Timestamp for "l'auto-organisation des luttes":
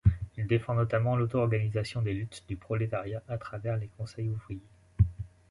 1.15-2.43